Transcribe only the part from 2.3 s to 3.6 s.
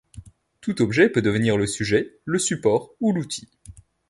support ou l'outil.